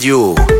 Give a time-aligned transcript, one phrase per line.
[0.00, 0.59] radio.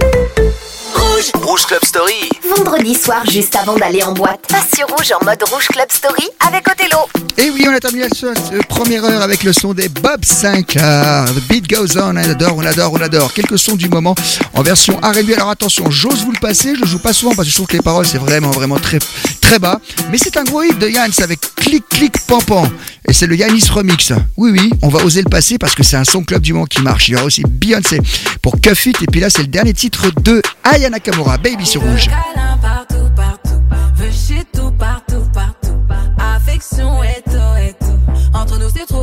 [1.61, 1.67] Rouge.
[1.67, 2.29] Club Story.
[2.57, 6.29] Vendredi soir, juste avant d'aller en boîte, passe sur Rouge en mode Rouge Club Story
[6.46, 6.98] avec Othello.
[7.39, 10.77] Et oui, on a terminé la première heure avec le son des Bob 5.
[10.80, 13.33] Ah, the beat goes on, on adore, on adore, on adore.
[13.33, 14.15] Quelques sons du moment
[14.55, 15.33] en version R&B.
[15.34, 17.66] Alors attention, j'ose vous le passer, je le joue pas souvent parce que je trouve
[17.66, 18.98] que les paroles c'est vraiment, vraiment très,
[19.41, 19.80] très bas.
[20.11, 22.69] Mais c'est un gros hit de Yannis avec Clic Clic Pampan.
[23.09, 24.12] Et c'est le Yanis Remix.
[24.37, 26.66] Oui, oui, on va oser le passer parce que c'est un son club du moment
[26.66, 27.09] qui marche.
[27.09, 28.01] Il y aura aussi Beyoncé
[28.42, 29.02] pour Cuff It.
[29.02, 31.66] Et puis là, c'est le dernier titre de Aya Nakamura, Baby
[32.62, 33.60] partout, partout.
[33.96, 35.74] Veux chier tout, partout, partout.
[36.16, 37.98] Affection et tout, et tout.
[38.32, 38.99] Entre nous, c'est trop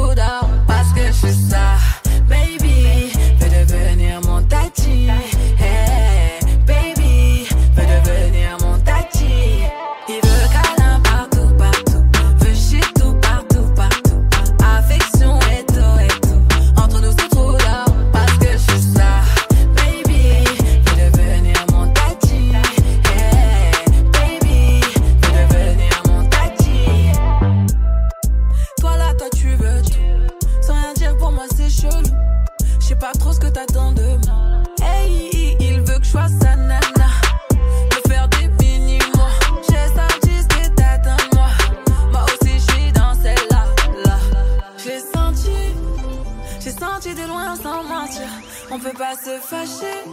[48.93, 50.03] pas se fâcher.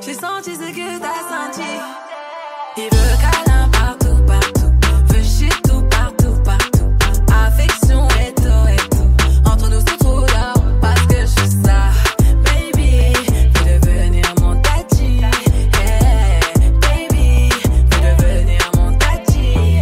[0.00, 1.68] J'ai senti ce que t'as senti.
[2.76, 4.72] Il veut câlin partout, partout.
[5.08, 6.90] Veut chier tout, partout, partout.
[7.46, 9.50] Affection et tout, et tout.
[9.50, 11.90] Entre nous, c'est trop d'or parce que je suis ça.
[12.44, 13.12] Baby,
[13.64, 15.20] veux devenir mon tati.
[15.74, 16.40] Hey,
[16.80, 17.50] baby,
[17.90, 19.80] veux devenir mon tati.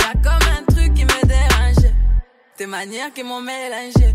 [0.00, 1.92] Y'a comme un truc qui me dérange.
[2.56, 4.14] Tes manières qui m'ont mélangé.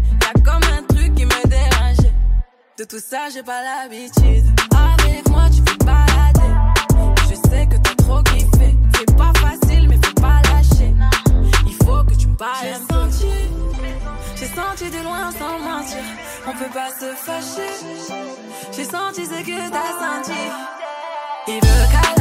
[2.79, 4.45] De tout ça, j'ai pas l'habitude.
[4.71, 6.53] Avec moi, tu peux balader.
[7.29, 8.73] Je sais que t'as trop kiffé.
[8.95, 10.93] C'est pas facile, mais faut pas lâcher.
[11.67, 12.55] Il faut que tu me parles.
[12.63, 13.33] J'ai senti,
[14.37, 15.97] j'ai senti de loin sans mentir.
[16.47, 17.85] On peut pas se fâcher.
[18.71, 20.39] J'ai senti ce que t'as senti.
[21.49, 22.18] Il veut câlin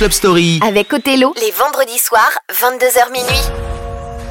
[0.00, 0.60] Club Story.
[0.66, 3.44] Avec Othello, les vendredis soirs, 22h minuit.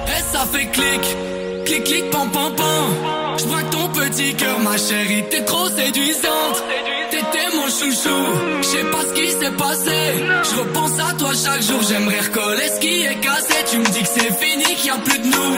[0.08, 1.16] Et ça fait clic,
[1.64, 3.38] clic, clic, pam, pam, pam.
[3.38, 6.64] J'braque ton petit cœur, ma chérie, t'es trop séduisante.
[7.12, 8.18] T'étais mon chouchou,
[8.64, 10.26] j'sais pas ce qui s'est passé.
[10.52, 13.54] J'repense à toi chaque jour, j'aimerais recoller ce qui est cassé.
[13.70, 15.56] Tu me dis que c'est fini, qu'il y a plus de nous.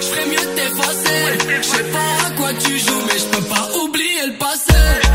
[0.00, 1.38] J'ferais mieux de t'effacer.
[1.60, 5.09] J'sais pas à quoi tu joues, mais j'peux pas oublier le passé.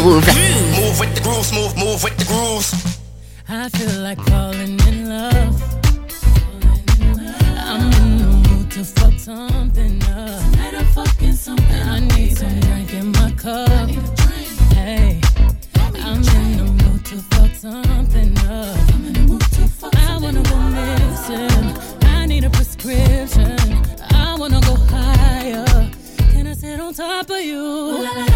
[0.00, 0.26] groove.
[0.26, 2.72] Move with the grooves, move, move with the grooves.
[3.48, 5.62] I feel like falling in love.
[7.58, 10.40] I'm in the mood to fuck something up.
[10.52, 11.82] Tonight I'm fucking something.
[11.82, 13.88] I need some drink in my cup.
[14.72, 15.20] Hey,
[15.76, 18.94] I'm in the mood to fuck something up.
[18.94, 20.10] I'm in the mood to fuck something up.
[20.10, 22.08] I wanna go missing.
[22.08, 23.56] I need a prescription.
[24.10, 25.90] I wanna go higher.
[26.32, 28.27] Can I sit on top of you?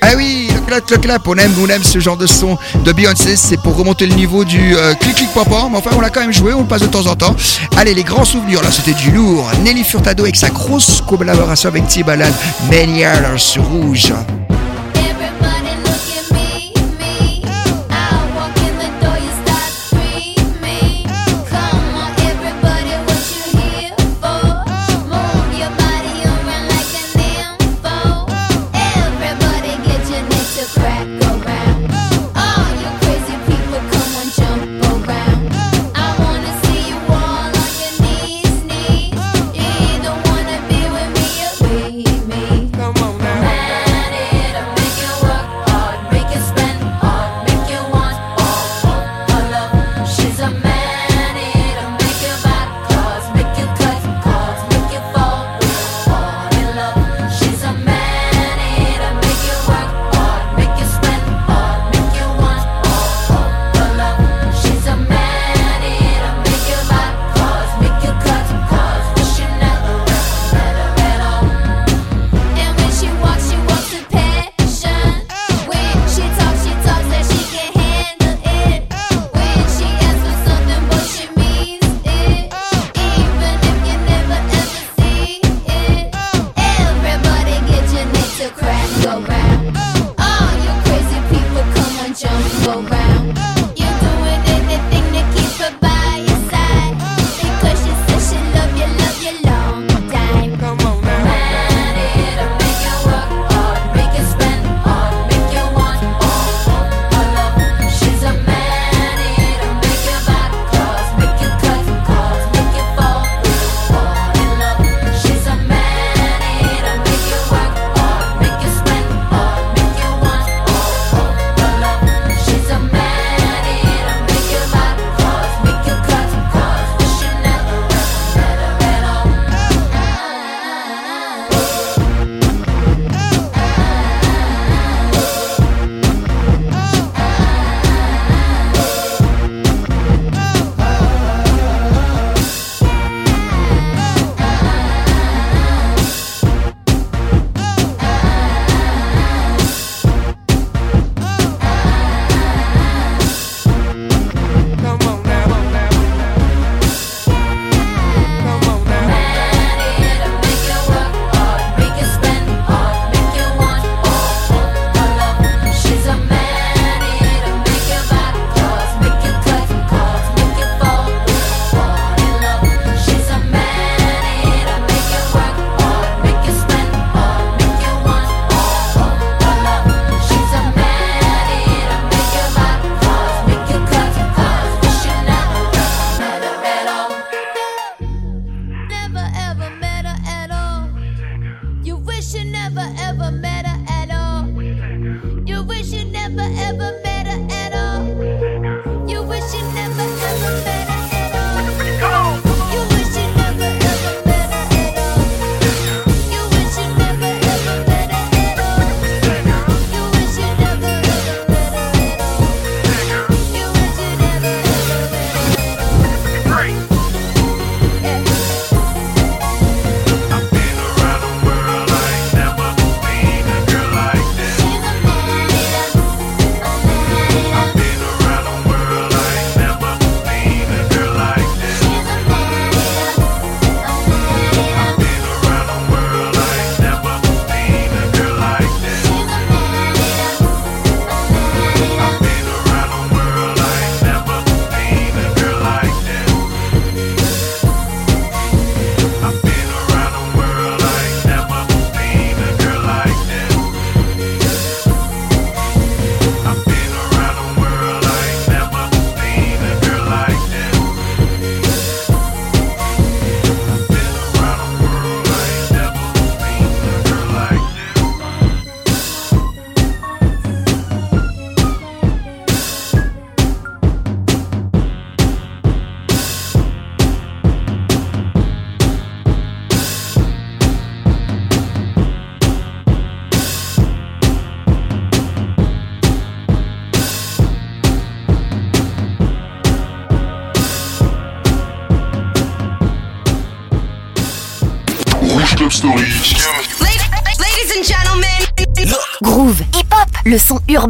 [0.00, 2.92] Ah oui, le clap, le clap, on aime, on aime ce genre de son de
[2.92, 6.10] Beyoncé, c'est pour remonter le niveau du euh, clic clic papa, mais enfin on l'a
[6.10, 7.34] quand même joué, on le passe de temps en temps.
[7.76, 9.50] Allez, les grands souvenirs, là c'était du lourd.
[9.62, 12.32] Nelly Furtado avec sa grosse collaboration avec Timbaland,
[12.70, 14.12] Many Hours Rouge.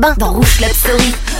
[0.02, 1.31] Urbain dans Rouge Club Story.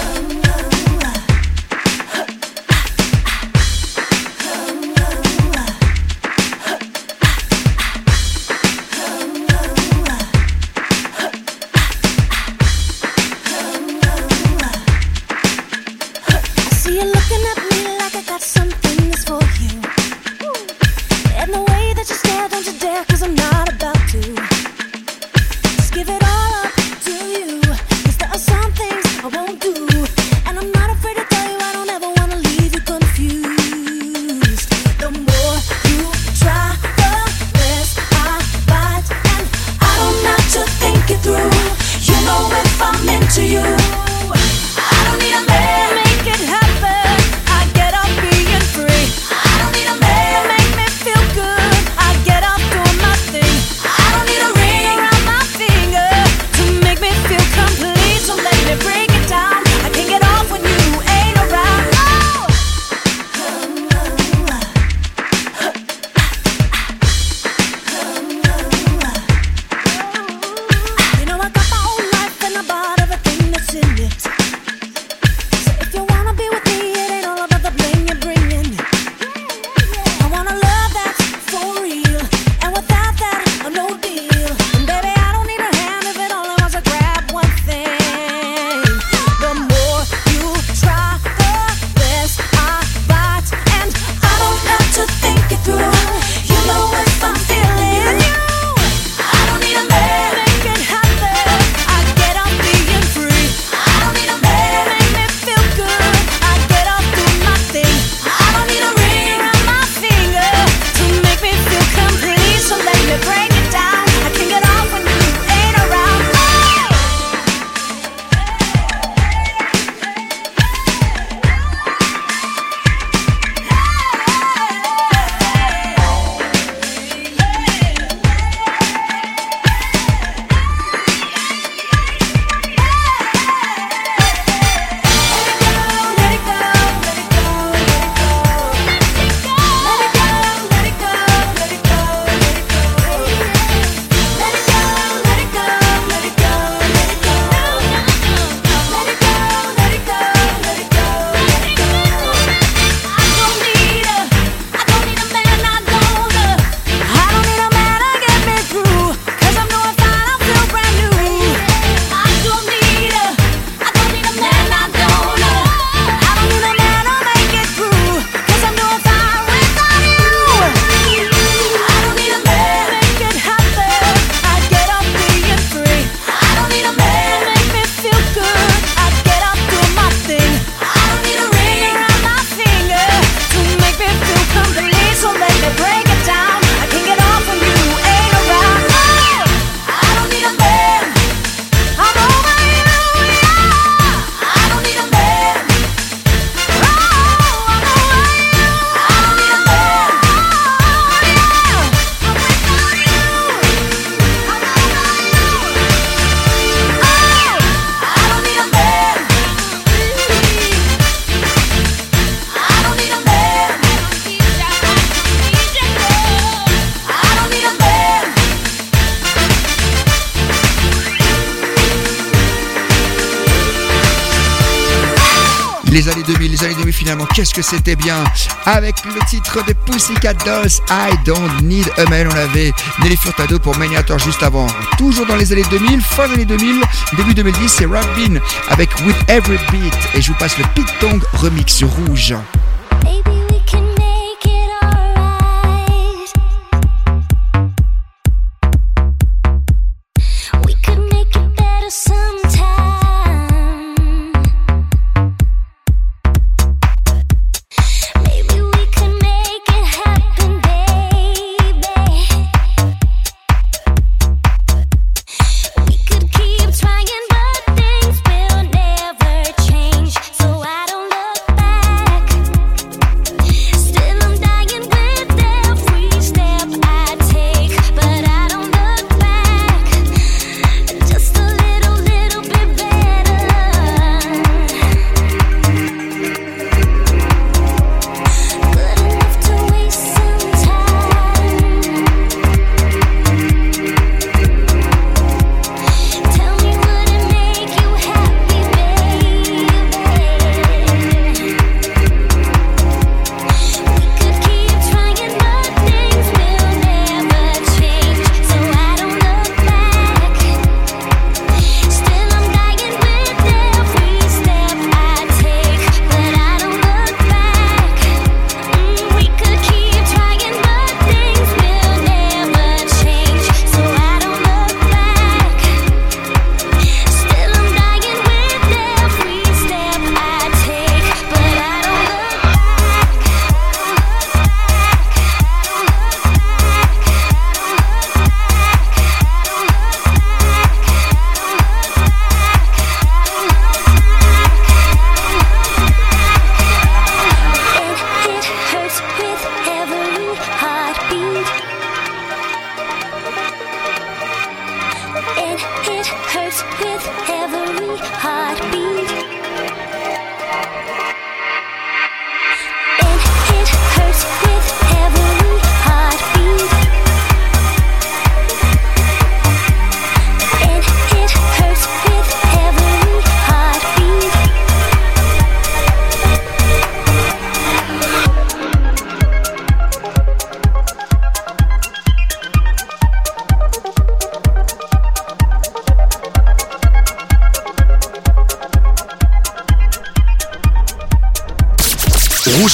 [227.34, 228.22] qu'est-ce que c'était bien
[228.66, 233.58] Avec le titre de Pussycat Dolls, I Don't Need a Man, on avait Nelly Furtado
[233.58, 234.66] pour Maniator juste avant.
[234.98, 236.82] Toujours dans les années 2000, fin des années 2000,
[237.16, 239.94] début 2010, c'est Robin avec With Every Beat.
[240.14, 242.34] Et je vous passe le Pit Tong remix rouge.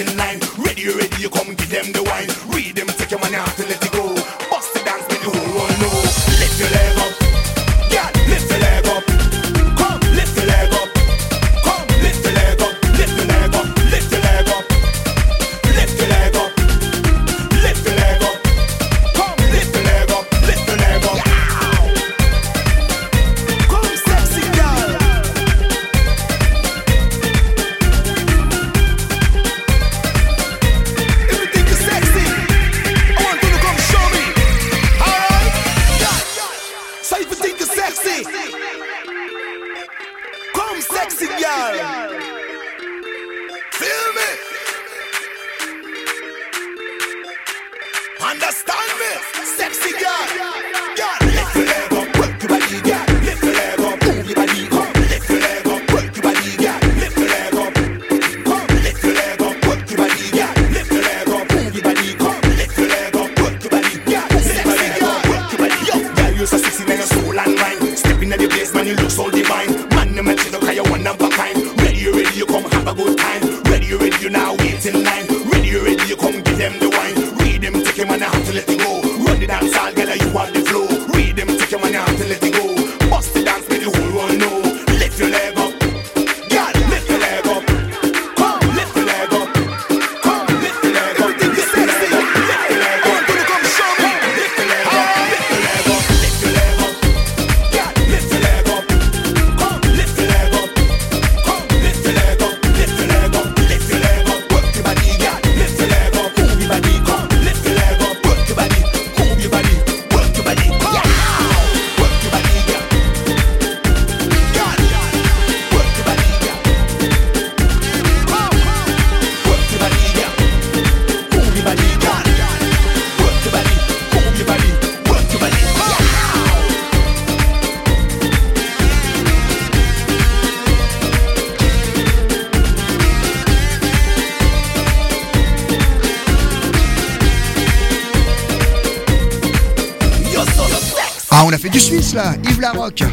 [0.00, 0.40] in.
[0.58, 2.28] Ready, ready, you come give them the wine.
[2.54, 3.89] Read them, take your money out and let it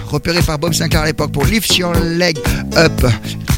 [0.05, 2.37] repéré par Bob Sinclair à l'époque pour Lift Your Leg
[2.77, 3.05] Up.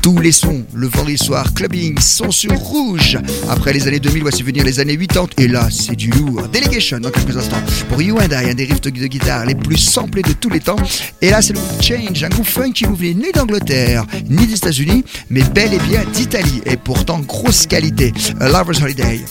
[0.01, 3.17] Tous les sons, le vendredi soir, clubbing, sont sur rouge.
[3.49, 5.27] Après les années 2000, voici venir les années 80.
[5.37, 6.47] Et là, c'est du lourd.
[6.51, 7.61] Delegation dans quelques instants.
[7.89, 10.61] Pour You and I, un des riffs de guitare les plus samplés de tous les
[10.61, 10.77] temps.
[11.21, 15.43] Et là, c'est le Change, un groupe funk qui ni d'Angleterre, ni des États-Unis, mais
[15.43, 16.61] bel et bien d'Italie.
[16.65, 18.13] Et pourtant, grosse qualité.
[18.39, 19.21] Lover's Holiday.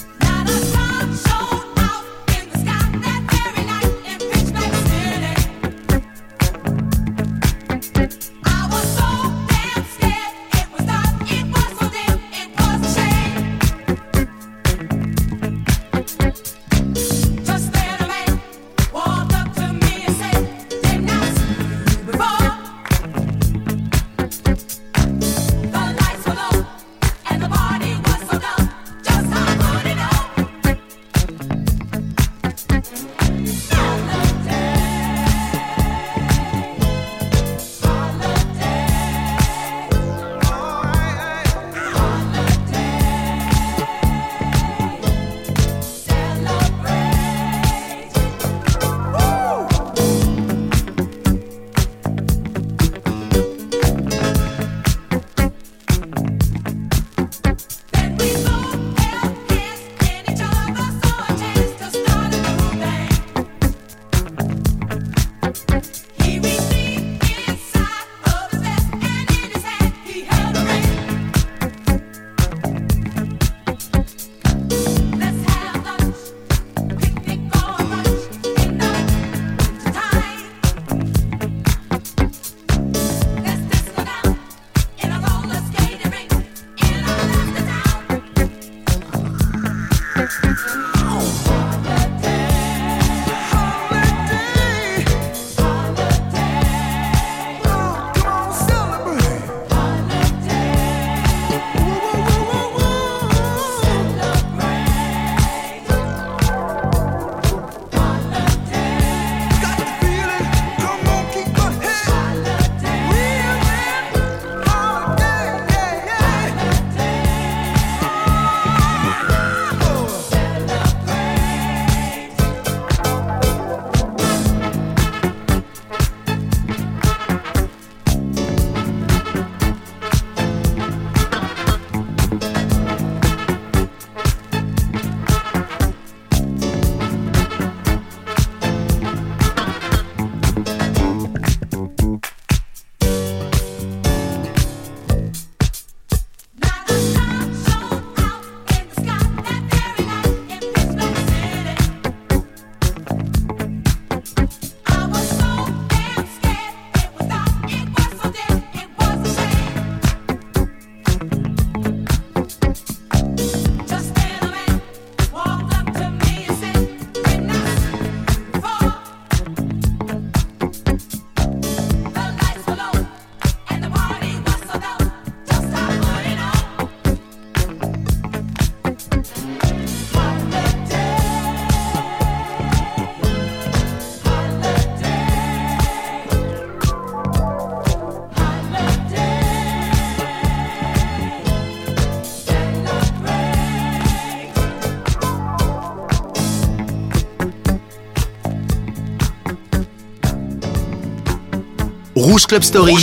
[202.38, 202.94] Rouge Club Story.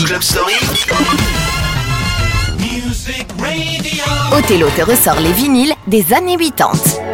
[4.32, 7.05] Othello te ressort les vinyles des années 80.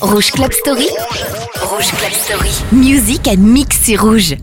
[0.00, 0.88] Rouge Club Story.
[1.70, 2.50] Rouge Club Story.
[2.70, 4.34] Music and mix, rouge.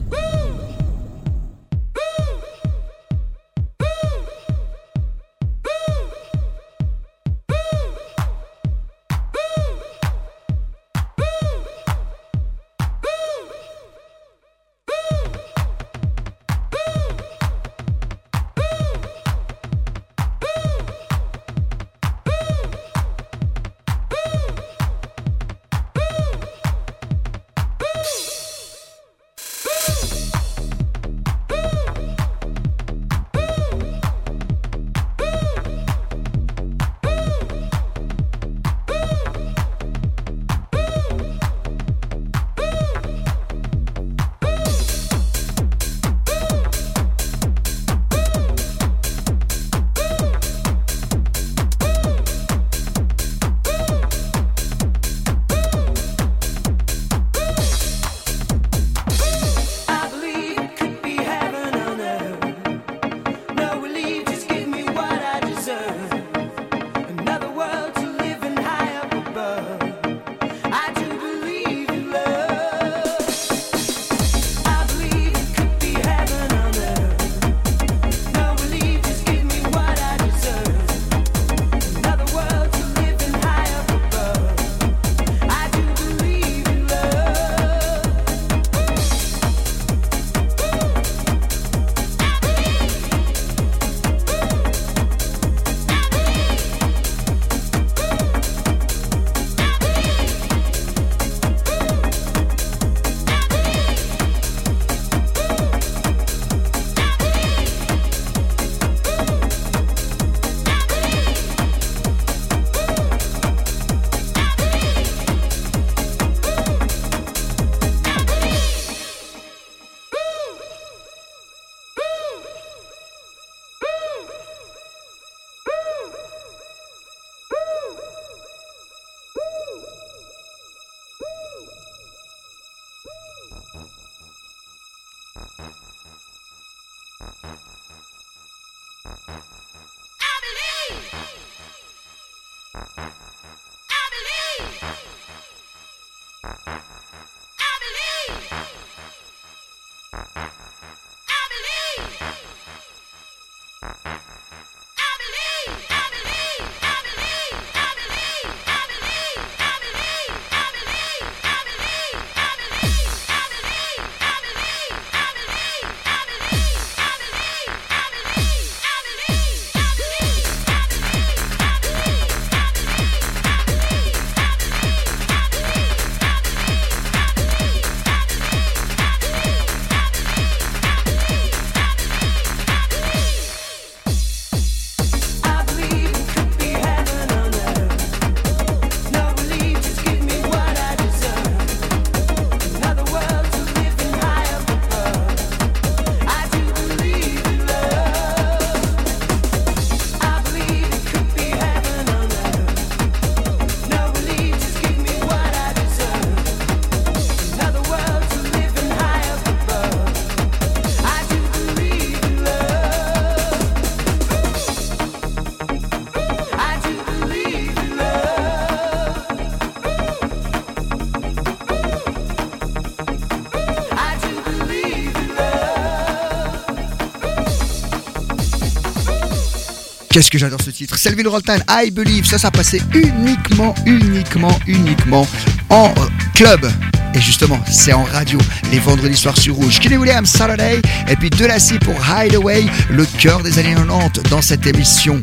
[230.16, 230.98] Qu'est-ce que j'adore ce titre.
[230.98, 235.28] Selvin Roltan, I Believe, ça, ça passait uniquement, uniquement, uniquement
[235.70, 236.66] en euh, club.
[237.14, 238.40] Et justement, c'est en radio,
[238.72, 239.78] les vendredis soirs sur Rouge.
[239.82, 244.66] Kenny Williams, Saturday, et puis Delassie pour Hideaway, le cœur des années 90 dans cette
[244.66, 245.20] émission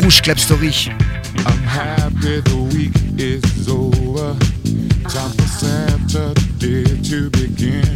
[0.00, 0.90] Rouge Club Story.
[1.38, 4.36] I'm happy the week is over.
[5.08, 5.32] Time
[6.08, 6.34] for
[7.02, 7.95] to begin.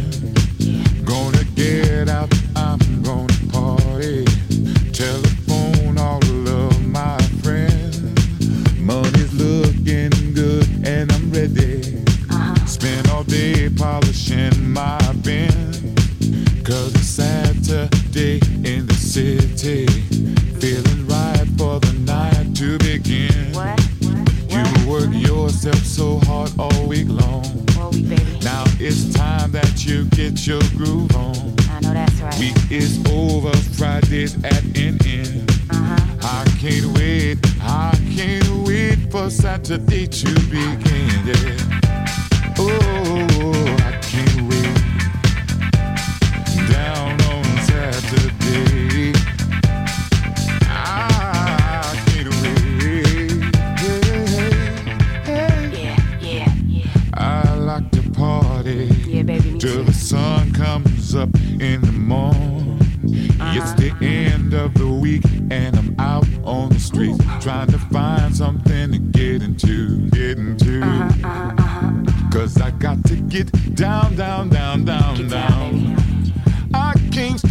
[39.63, 40.90] to thee to begin.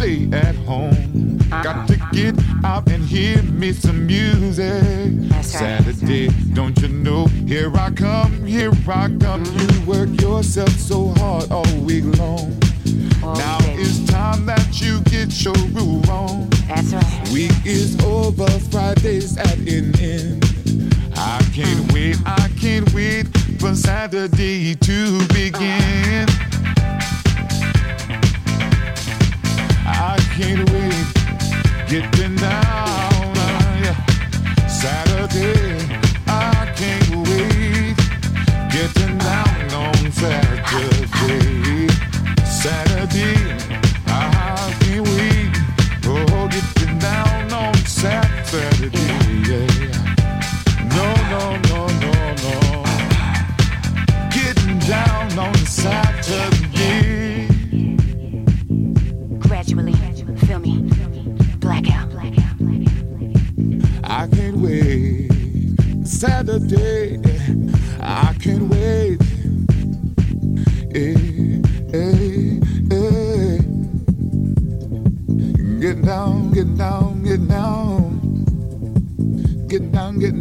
[0.01, 1.37] Stay at home.
[1.51, 1.63] Uh-huh.
[1.63, 4.83] Got to get out and hear me some music.
[5.29, 7.25] That's right, Saturday, don't you know?
[7.45, 9.43] Here I come, here I come.
[9.43, 9.81] Mm-hmm.
[9.81, 12.57] You work yourself so hard all week long.
[13.21, 16.49] now it's time that you get your groove on.
[16.67, 17.29] That's right.
[17.31, 20.45] Week is over, Friday's at an end.
[21.15, 21.93] I can't uh-huh.
[21.93, 23.27] wait, I can't wait
[23.59, 26.25] for Saturday to begin.
[26.27, 26.50] I
[31.91, 34.67] getting down, uh, yeah.
[34.67, 35.70] Saturday,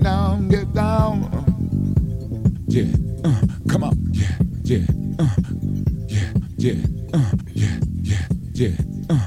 [0.01, 2.55] Get down, get down, get down.
[2.69, 2.85] Yeah,
[3.23, 4.29] uh, come on, yeah,
[4.65, 4.79] yeah,
[5.19, 5.27] uh,
[6.09, 6.73] yeah, yeah,
[7.13, 7.19] uh,
[7.53, 8.17] yeah, yeah,
[8.55, 8.71] yeah,
[9.11, 9.27] uh,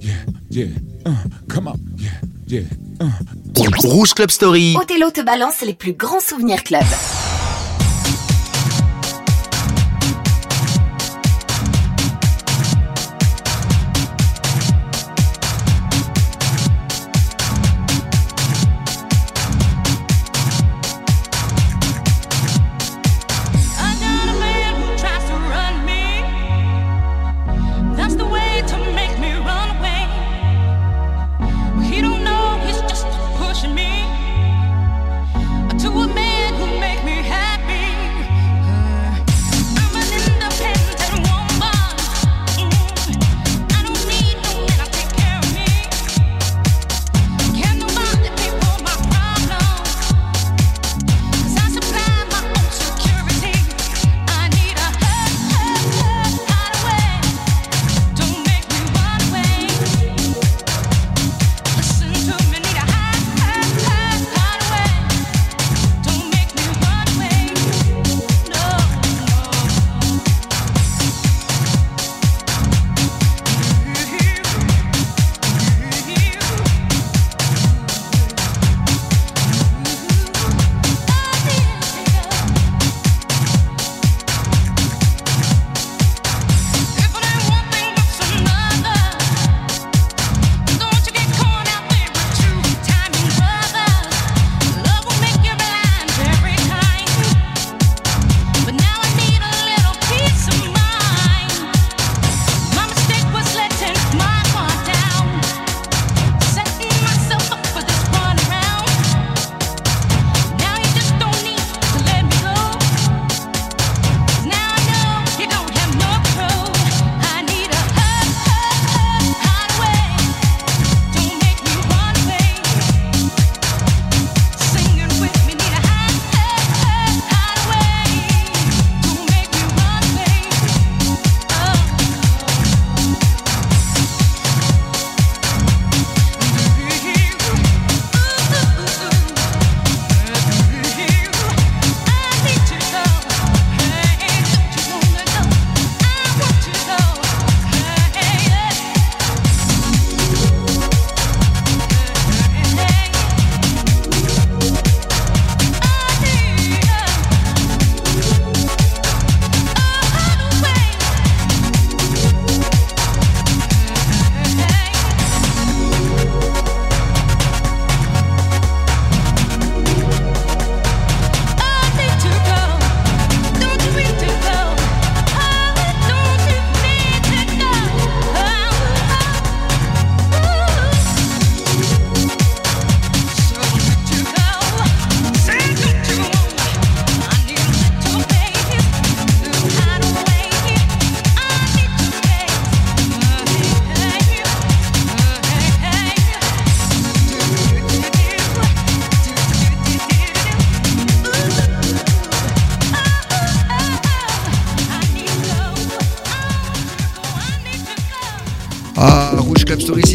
[0.00, 0.66] yeah, yeah,
[1.06, 2.10] uh, come on, yeah,
[2.46, 2.62] yeah,
[3.00, 3.12] uh.
[3.84, 4.74] Rouge Club Story.
[4.76, 6.82] Othello te balance les plus grands souvenirs club.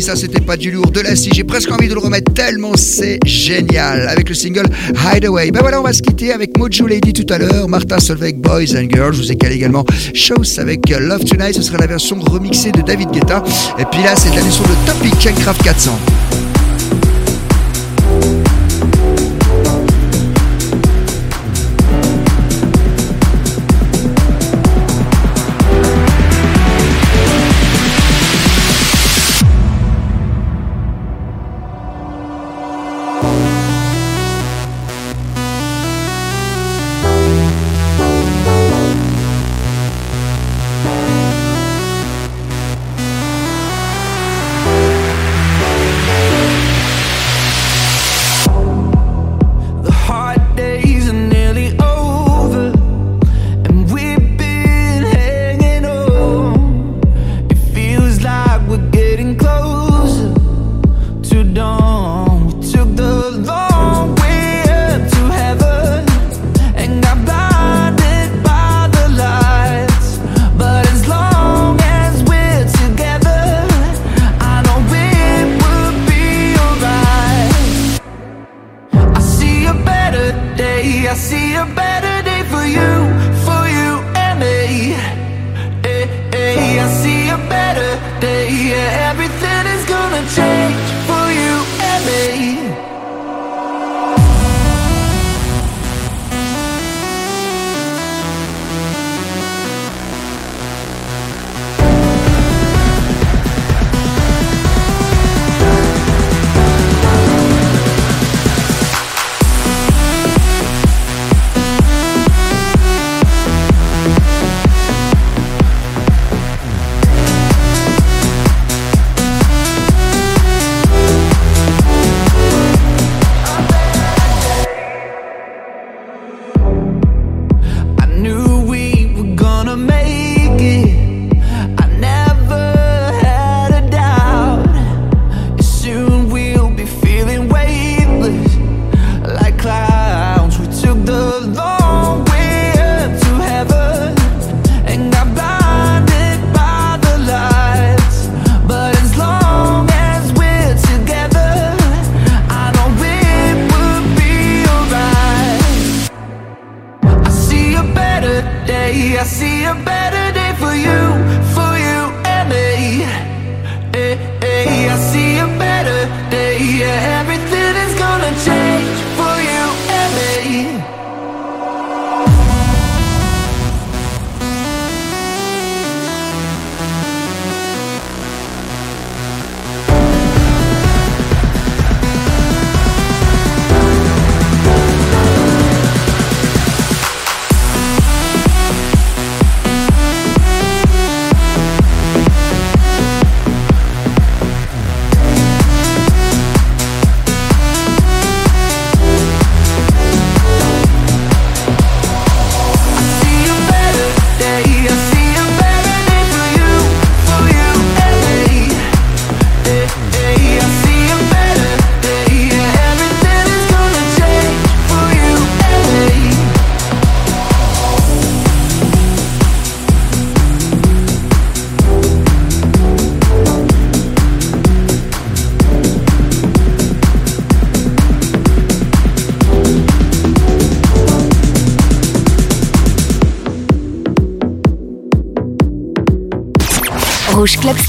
[0.08, 2.72] ça c'était pas du lourd, de la scie, j'ai presque envie de le remettre tellement
[2.78, 4.64] c'est génial avec le single
[4.96, 5.52] Hideaway.
[5.52, 8.74] Ben voilà, on va se quitter avec Mojo Lady tout à l'heure, Martin Solveig, Boys
[8.78, 9.84] and Girls, je vous ai calé également
[10.14, 13.44] Shows avec euh, Love Tonight, ce sera la version remixée de David Guetta.
[13.80, 16.00] Et puis là, c'est la version de Topic Craft 400.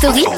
[0.01, 0.38] Gusto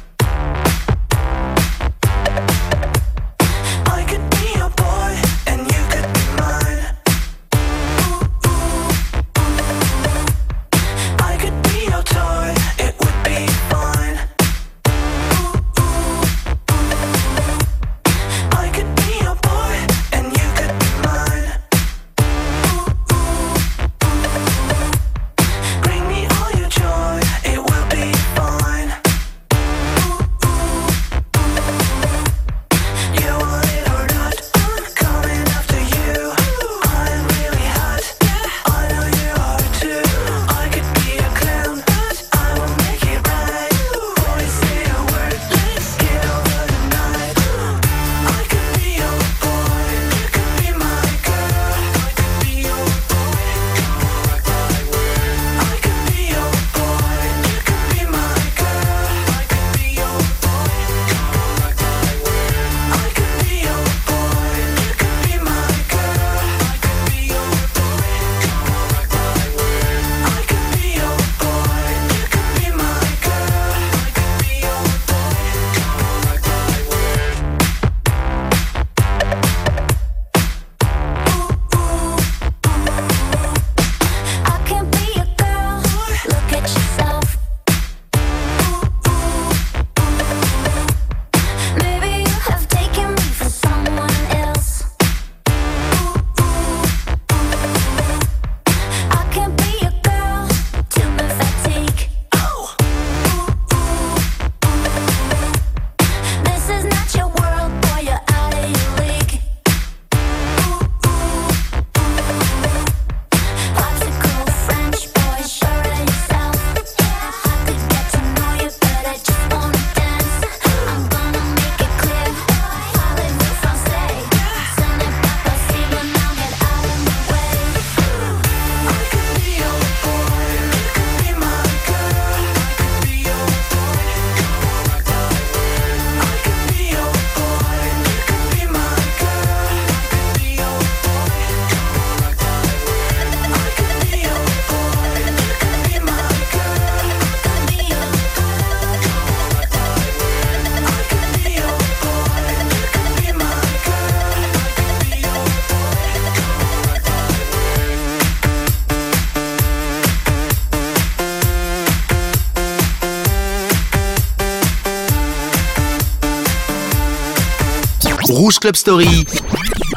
[168.59, 169.25] Club Story.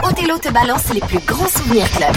[0.02, 2.14] Othello te balance les plus grands souvenirs club.